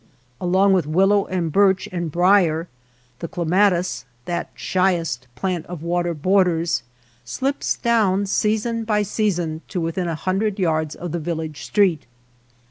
Along 0.41 0.73
with 0.73 0.87
willow 0.87 1.27
and 1.27 1.51
birch 1.51 1.87
and 1.91 2.11
brier, 2.11 2.67
the 3.19 3.27
clematis, 3.27 4.05
that 4.25 4.49
shyest 4.55 5.27
plant 5.35 5.63
of 5.67 5.83
water 5.83 6.15
borders, 6.15 6.81
slips 7.23 7.77
down 7.77 8.25
season 8.25 8.83
by 8.83 9.03
season 9.03 9.61
to 9.67 9.79
within 9.79 10.07
a 10.07 10.15
hundred 10.15 10.57
yards 10.57 10.95
of 10.95 11.11
the 11.11 11.19
village 11.19 11.61
street. 11.65 12.07